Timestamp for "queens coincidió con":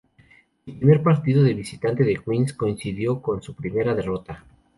2.17-3.43